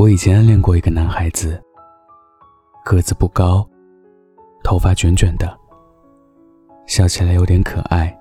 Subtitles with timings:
[0.00, 1.62] 我以前暗恋过一个男孩子，
[2.86, 3.68] 个子不高，
[4.64, 5.54] 头发卷卷的，
[6.86, 8.18] 笑起来有点可爱。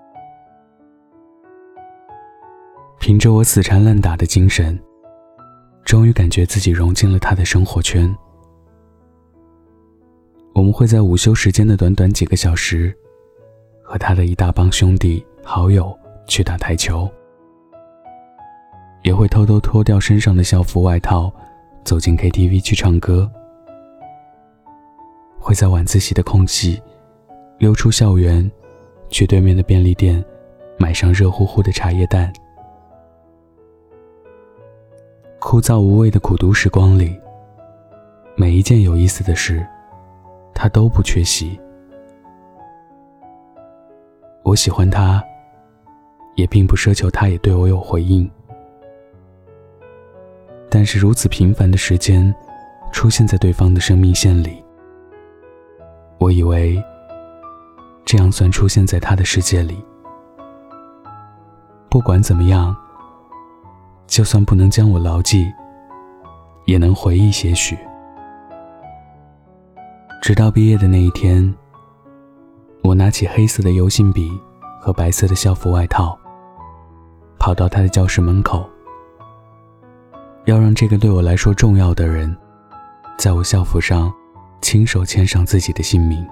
[3.00, 4.78] 凭着我死缠烂打的精神，
[5.86, 8.14] 终于感觉自己融进了他的生活圈。
[10.54, 12.94] 我们会在午休时间的短短几个小时，
[13.82, 17.10] 和他的一大帮兄弟好友去打台球，
[19.04, 21.34] 也会偷偷脱掉身上的校服外套。
[21.84, 23.30] 走进 KTV 去唱歌，
[25.40, 26.82] 会在晚自习的空隙
[27.58, 28.50] 溜出校园，
[29.10, 30.24] 去对面的便利店
[30.78, 32.32] 买上热乎乎的茶叶蛋。
[35.40, 37.20] 枯燥无味的苦读时光里，
[38.36, 39.66] 每一件有意思的事，
[40.54, 41.60] 他都不缺席。
[44.44, 45.24] 我喜欢他，
[46.36, 48.30] 也并不奢求他也对我有回应。
[50.70, 52.34] 但是如此频繁的时间，
[52.92, 54.64] 出现在对方的生命线里，
[56.20, 56.82] 我以为
[58.06, 59.84] 这样算出现在他的世界里。
[61.90, 62.76] 不管怎么样，
[64.06, 65.52] 就算不能将我牢记，
[66.66, 67.76] 也能回忆些许。
[70.22, 71.52] 直到毕业的那一天，
[72.84, 74.30] 我拿起黑色的油性笔
[74.80, 76.16] 和白色的校服外套，
[77.40, 78.70] 跑到他的教室门口。
[80.50, 82.36] 要让这个对我来说重要的人，
[83.20, 84.12] 在我校服上
[84.62, 86.28] 亲手签上自己的姓名。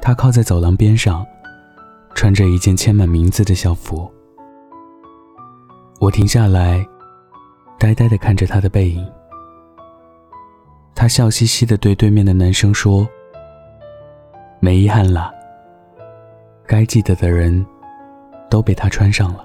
[0.00, 1.22] 他靠在走廊边上，
[2.14, 4.10] 穿着一件签满名字的校服。
[6.00, 6.82] 我停下来，
[7.78, 9.06] 呆呆地看着他的背影。
[10.94, 13.06] 他笑嘻嘻地对对面的男生说
[14.60, 15.30] ：“没遗憾了，
[16.66, 17.66] 该记得的人
[18.48, 19.44] 都被他穿上了。”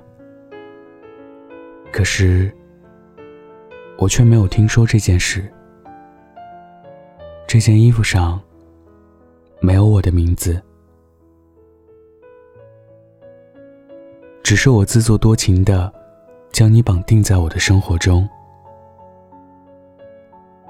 [1.98, 2.54] 可是，
[3.98, 5.52] 我却没有听说这件事。
[7.48, 8.40] 这件衣服上
[9.60, 10.62] 没有我的名字，
[14.44, 15.92] 只是我自作多情的
[16.52, 18.30] 将你绑定在我的生活中。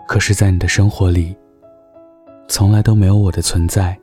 [0.08, 1.36] 可是，在你的生活里，
[2.48, 4.00] 从来都没有我的存在。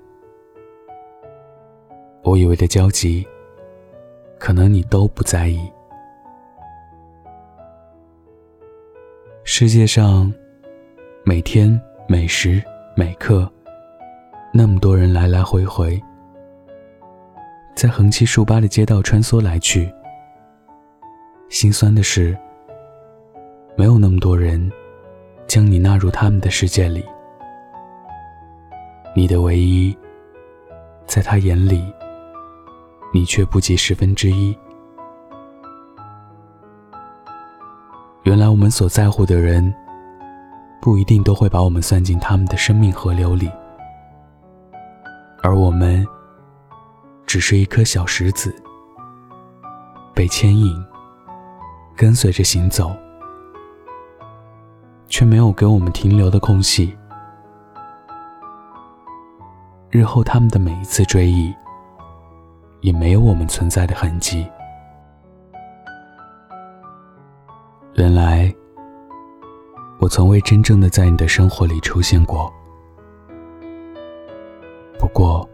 [2.22, 3.26] 我以为的交集，
[4.38, 5.58] 可能你都不在意。
[9.56, 10.34] 世界上，
[11.22, 12.60] 每天每时
[12.96, 13.48] 每刻，
[14.52, 16.02] 那么多人来来回回，
[17.72, 19.88] 在横七竖八的街道穿梭来去。
[21.50, 22.36] 心酸的是，
[23.76, 24.72] 没有那么多人
[25.46, 27.04] 将你纳入他们的世界里。
[29.14, 29.96] 你的唯一，
[31.06, 31.80] 在他眼里，
[33.12, 34.52] 你却不及十分之一。
[38.54, 39.74] 我们所在乎的人，
[40.80, 43.50] 不一定都会把我们算进他们的生命河流里，
[45.42, 46.06] 而我们
[47.26, 48.54] 只是一颗小石子，
[50.14, 50.72] 被牵引，
[51.96, 52.94] 跟随着行走，
[55.08, 56.96] 却没有给我们停留的空隙。
[59.90, 61.52] 日后他们的每一次追忆，
[62.82, 64.48] 也没有我们存在的痕迹。
[67.96, 68.52] 原来，
[70.00, 72.52] 我从未真正的在你的生活里出现过。
[74.98, 75.48] 不过，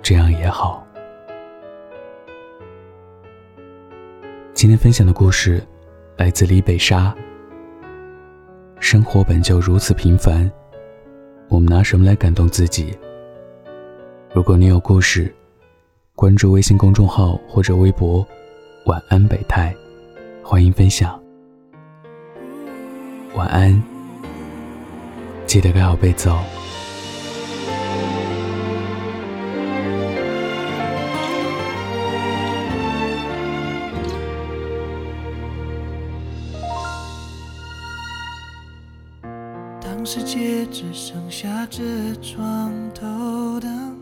[0.00, 0.86] 这样也好。
[4.54, 5.60] 今天分享的故事
[6.16, 7.12] 来自李北沙。
[8.78, 10.48] 生活本就如此平凡，
[11.48, 12.96] 我们拿什么来感动自己？
[14.32, 15.34] 如果你有故事，
[16.14, 18.24] 关注微信公众号或者微博
[18.86, 19.74] “晚安北太”。
[20.50, 21.22] 欢迎分享，
[23.34, 23.82] 晚安，
[25.46, 26.42] 记得盖好被子哦。
[39.82, 41.82] 当世界只剩下这
[42.22, 43.98] 床头灯，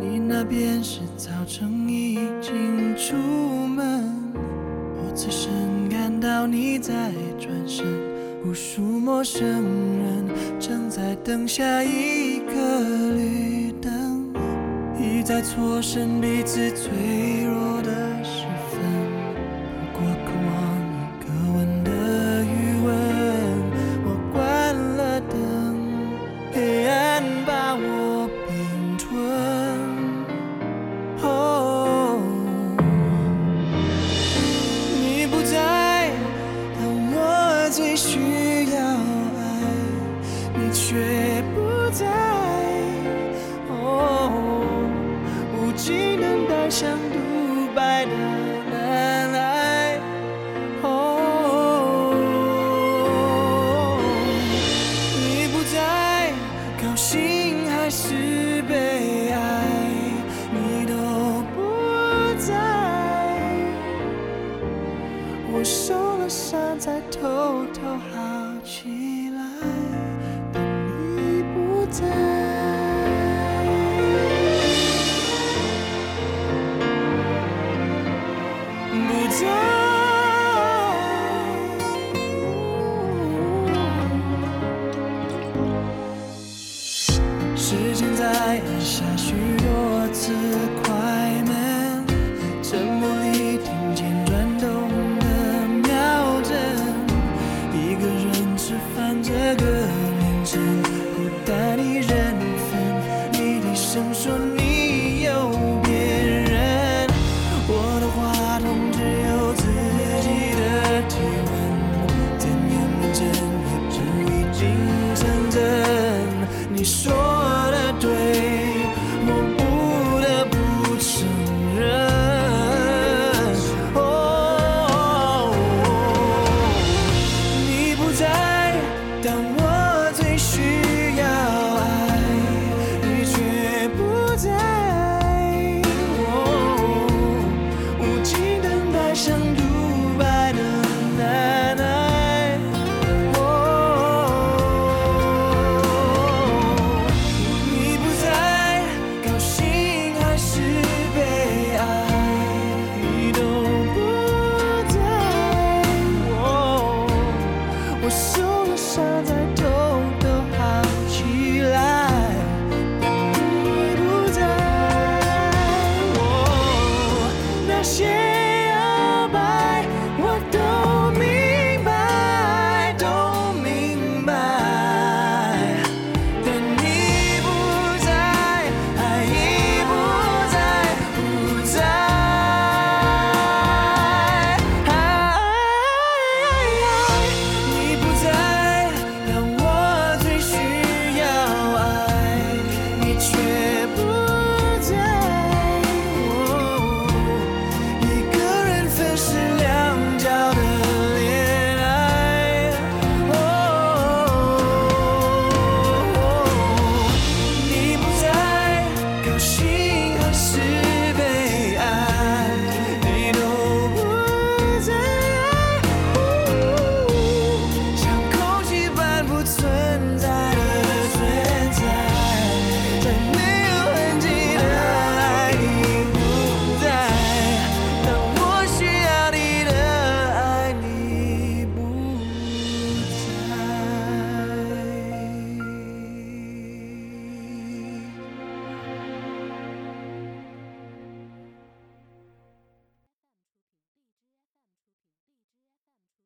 [0.00, 3.14] 你那边是早晨已经出
[3.66, 3.99] 门。
[5.14, 6.92] 此生感到你在
[7.38, 7.84] 转身，
[8.44, 10.24] 无数陌生人
[10.58, 14.32] 正在等下一个绿灯，
[14.98, 16.90] 一再错身彼此脆
[17.44, 17.69] 弱。
[37.70, 38.18] 最需
[38.74, 39.60] 要爱
[40.58, 42.29] 你却不在
[71.90, 72.06] 在
[78.90, 79.40] 不在
[87.56, 90.32] 时间在按下许多次
[90.82, 90.92] 快
[91.46, 91.69] 门。